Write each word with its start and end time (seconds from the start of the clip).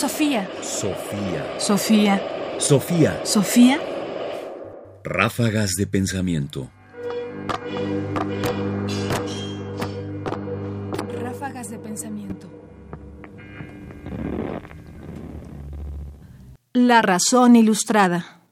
Sofía. 0.00 0.48
Sofía. 0.62 1.60
Sofía. 1.60 2.22
Sofía. 2.58 3.20
Sofía. 3.22 3.78
Ráfagas 5.04 5.72
de 5.76 5.86
pensamiento. 5.86 6.70
Ráfagas 11.20 11.68
de 11.68 11.78
pensamiento. 11.78 12.48
La 16.72 17.02
razón 17.02 17.56
ilustrada. 17.56 18.46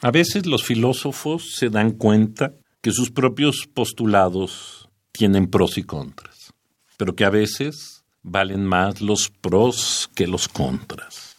A 0.00 0.10
veces 0.10 0.46
los 0.46 0.64
filósofos 0.64 1.54
se 1.54 1.68
dan 1.68 1.90
cuenta 1.90 2.54
que 2.80 2.92
sus 2.92 3.10
propios 3.10 3.66
postulados 3.66 4.88
tienen 5.12 5.50
pros 5.50 5.76
y 5.76 5.82
contras, 5.82 6.54
pero 6.96 7.14
que 7.14 7.26
a 7.26 7.30
veces 7.30 8.03
valen 8.24 8.64
más 8.64 9.00
los 9.00 9.30
pros 9.30 10.10
que 10.14 10.26
los 10.26 10.48
contras. 10.48 11.36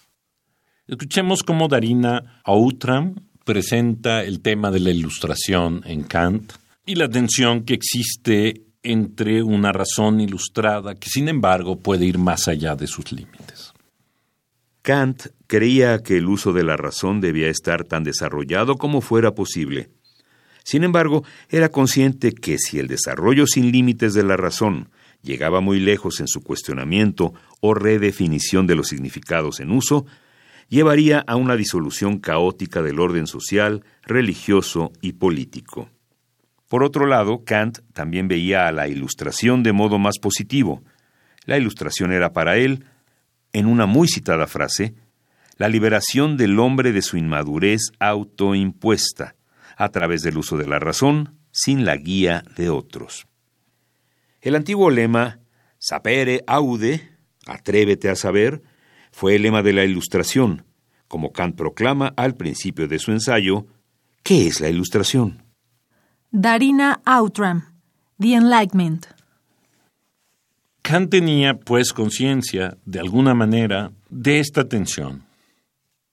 Escuchemos 0.88 1.44
cómo 1.44 1.68
Darina 1.68 2.42
Outram 2.46 3.16
presenta 3.44 4.24
el 4.24 4.40
tema 4.42 4.72
de 4.72 4.80
la 4.80 4.92
ilustración 4.92 5.82
en 5.86 6.04
Kant 6.04 6.54
y 6.86 6.96
la 6.96 7.10
tensión 7.10 7.64
que 7.64 7.74
existe 7.74 8.62
entre 8.84 9.42
una 9.42 9.72
razón 9.72 10.22
ilustrada 10.22 10.96
que 10.96 11.10
sin 11.10 11.28
embargo 11.28 11.80
puede 11.80 12.06
ir 12.06 12.20
más 12.20 12.48
allá 12.48 12.76
de 12.76 12.86
sus 12.86 13.12
límites. 13.12 13.74
Kant 14.84 15.28
creía 15.48 16.04
que 16.04 16.18
el 16.18 16.28
uso 16.28 16.54
de 16.54 16.64
la 16.64 16.78
razón 16.78 17.20
debía 17.20 17.50
estar 17.50 17.86
tan 17.86 18.04
desarrollado 18.04 18.76
como 18.76 19.02
fuera 19.02 19.34
posible. 19.34 19.90
Sin 20.64 20.84
embargo, 20.84 21.24
era 21.50 21.70
consciente 21.70 22.32
que 22.32 22.60
si 22.60 22.78
el 22.78 22.88
desarrollo 22.88 23.48
sin 23.48 23.72
límites 23.72 24.14
de 24.14 24.24
la 24.24 24.38
razón 24.38 24.90
llegaba 25.26 25.60
muy 25.60 25.80
lejos 25.80 26.22
en 26.22 26.28
su 26.28 26.42
cuestionamiento 26.42 27.34
o 27.60 27.74
redefinición 27.74 28.68
de 28.68 28.76
los 28.76 28.88
significados 28.88 29.60
en 29.60 29.72
uso, 29.72 30.06
llevaría 30.70 31.20
a 31.20 31.36
una 31.36 31.56
disolución 31.56 32.20
caótica 32.20 32.82
del 32.82 33.00
orden 33.00 33.28
social, 33.28 33.84
religioso 34.04 34.94
y 35.02 35.14
político. 35.14 35.90
Por 36.70 36.84
otro 36.84 37.06
lado, 37.06 37.44
Kant 37.44 37.80
también 37.94 38.28
veía 38.28 38.68
a 38.68 38.72
la 38.72 38.88
ilustración 38.88 39.64
de 39.64 39.74
modo 39.74 40.00
más 40.00 40.18
positivo. 40.20 40.84
La 41.46 41.58
ilustración 41.58 42.12
era 42.12 42.34
para 42.34 42.58
él, 42.58 42.86
en 43.54 43.68
una 43.68 43.86
muy 43.86 44.08
citada 44.08 44.48
frase, 44.48 44.96
la 45.58 45.70
liberación 45.70 46.38
del 46.38 46.60
hombre 46.60 46.92
de 46.92 47.02
su 47.02 47.18
inmadurez 47.18 47.92
autoimpuesta, 48.00 49.36
a 49.78 49.90
través 49.90 50.22
del 50.22 50.38
uso 50.38 50.58
de 50.58 50.68
la 50.68 50.80
razón, 50.80 51.36
sin 51.52 51.86
la 51.86 51.96
guía 51.96 52.44
de 52.58 52.70
otros. 52.70 53.28
El 54.46 54.54
antiguo 54.54 54.92
lema 54.92 55.40
Sapere 55.80 56.44
aude, 56.46 57.02
atrévete 57.48 58.10
a 58.10 58.16
saber, 58.16 58.62
fue 59.12 59.38
el 59.38 59.42
lema 59.42 59.64
de 59.64 59.74
la 59.74 59.86
Ilustración, 59.86 60.66
como 61.08 61.32
Kant 61.32 61.56
proclama 61.56 62.14
al 62.16 62.36
principio 62.36 62.88
de 62.88 63.00
su 63.00 63.12
ensayo, 63.12 63.66
¿qué 64.22 64.46
es 64.46 64.62
la 64.62 64.70
Ilustración? 64.70 65.44
Darina 66.30 67.02
Outram. 67.06 67.74
The 68.20 68.36
Enlightenment. 68.36 69.08
Kant 70.84 71.10
tenía, 71.10 71.58
pues, 71.58 71.92
conciencia, 71.92 72.78
de 72.86 73.00
alguna 73.00 73.34
manera, 73.34 73.94
de 74.12 74.40
esta 74.40 74.70
tensión. 74.70 75.24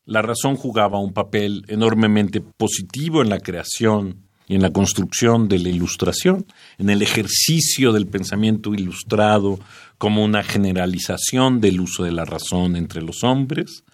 La 0.06 0.22
razón 0.22 0.56
jugaba 0.56 0.98
un 0.98 1.12
papel 1.12 1.66
enormemente 1.68 2.40
positivo 2.40 3.20
en 3.20 3.28
la 3.28 3.40
creación 3.40 4.22
en 4.54 4.62
la 4.62 4.70
construcción 4.70 5.48
de 5.48 5.58
la 5.58 5.68
ilustración, 5.68 6.46
en 6.78 6.90
el 6.90 7.02
ejercicio 7.02 7.92
del 7.92 8.06
pensamiento 8.06 8.74
ilustrado 8.74 9.58
como 9.98 10.24
una 10.24 10.42
generalización 10.42 11.60
del 11.60 11.80
uso 11.80 12.04
de 12.04 12.12
la 12.12 12.24
razón 12.24 12.76
entre 12.76 13.02
los 13.02 13.24
hombres, 13.24 13.84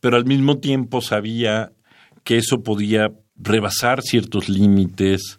pero 0.00 0.16
al 0.16 0.24
mismo 0.24 0.58
tiempo 0.58 1.00
sabía 1.00 1.72
que 2.24 2.38
eso 2.38 2.62
podía 2.62 3.12
rebasar 3.36 4.02
ciertos 4.02 4.48
límites 4.48 5.38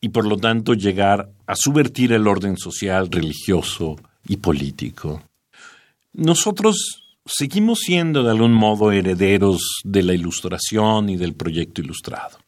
y 0.00 0.08
por 0.08 0.26
lo 0.26 0.36
tanto 0.36 0.74
llegar 0.74 1.30
a 1.46 1.54
subvertir 1.54 2.12
el 2.12 2.26
orden 2.26 2.56
social, 2.56 3.08
religioso 3.10 3.96
y 4.26 4.38
político. 4.38 5.22
Nosotros 6.12 7.02
seguimos 7.26 7.80
siendo 7.80 8.22
de 8.22 8.30
algún 8.30 8.52
modo 8.52 8.92
herederos 8.92 9.60
de 9.84 10.02
la 10.02 10.14
ilustración 10.14 11.08
y 11.08 11.16
del 11.16 11.34
proyecto 11.34 11.82
ilustrado. 11.82 12.38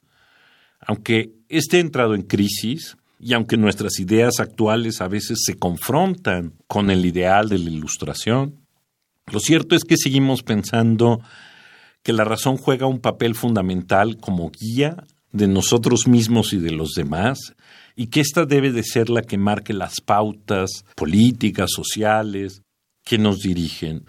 Aunque 0.88 1.34
esté 1.50 1.81
entrado 1.81 2.15
en 2.15 2.22
crisis 2.22 2.97
y 3.21 3.34
aunque 3.34 3.59
nuestras 3.59 4.00
ideas 4.00 4.41
actuales 4.41 5.03
a 5.03 5.09
veces 5.09 5.43
se 5.44 5.59
confrontan 5.59 6.54
con 6.66 6.91
el 6.91 7.04
ideal 7.04 7.50
de 7.50 7.59
la 7.59 7.71
ilustración, 7.71 8.56
lo 9.31 9.38
cierto 9.38 9.77
es 9.77 9.84
que 9.84 9.98
seguimos 9.98 10.43
pensando 10.43 11.21
que 12.03 12.15
la 12.15 12.25
razón 12.25 12.56
juega 12.56 12.87
un 12.87 13.00
papel 13.00 13.34
fundamental 13.34 14.16
como 14.16 14.50
guía 14.50 15.04
de 15.31 15.47
nosotros 15.47 16.09
mismos 16.09 16.54
y 16.54 16.56
de 16.56 16.71
los 16.71 16.94
demás, 16.94 17.38
y 17.94 18.06
que 18.06 18.21
ésta 18.21 18.47
debe 18.47 18.72
de 18.72 18.82
ser 18.82 19.10
la 19.10 19.21
que 19.21 19.37
marque 19.37 19.75
las 19.75 20.00
pautas 20.00 20.87
políticas, 20.97 21.71
sociales, 21.71 22.62
que 23.04 23.19
nos 23.19 23.41
dirigen. 23.41 24.06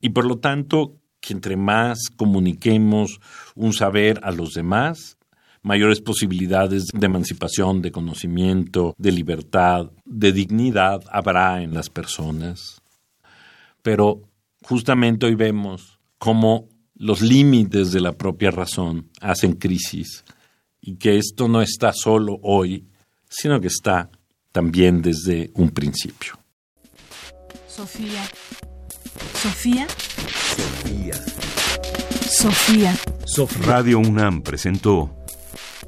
Y 0.00 0.10
por 0.10 0.24
lo 0.24 0.38
tanto, 0.38 0.96
que 1.20 1.34
entre 1.34 1.56
más 1.56 1.98
comuniquemos 2.16 3.20
un 3.54 3.74
saber 3.74 4.18
a 4.22 4.30
los 4.30 4.54
demás, 4.54 5.18
mayores 5.62 6.00
posibilidades 6.00 6.86
de 6.92 7.06
emancipación, 7.06 7.82
de 7.82 7.92
conocimiento, 7.92 8.94
de 8.98 9.12
libertad, 9.12 9.90
de 10.04 10.32
dignidad 10.32 11.02
habrá 11.10 11.62
en 11.62 11.74
las 11.74 11.88
personas. 11.88 12.82
Pero 13.82 14.22
justamente 14.62 15.26
hoy 15.26 15.34
vemos 15.34 15.98
cómo 16.18 16.68
los 16.94 17.20
límites 17.20 17.92
de 17.92 18.00
la 18.00 18.12
propia 18.12 18.50
razón 18.50 19.10
hacen 19.20 19.54
crisis 19.54 20.24
y 20.80 20.96
que 20.96 21.16
esto 21.16 21.48
no 21.48 21.62
está 21.62 21.92
solo 21.92 22.38
hoy, 22.42 22.86
sino 23.28 23.60
que 23.60 23.68
está 23.68 24.10
también 24.50 25.00
desde 25.00 25.50
un 25.54 25.70
principio. 25.70 26.38
Sofía. 27.66 28.22
Sofía. 29.34 29.86
Sofía. 30.56 31.14
Sofía. 33.26 33.66
Radio 33.66 33.98
UNAM 33.98 34.42
presentó 34.42 35.21